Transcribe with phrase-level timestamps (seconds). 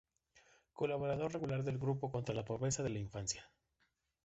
[0.73, 3.47] Colaborador regular del Grupo contra la Pobreza de la Infancia.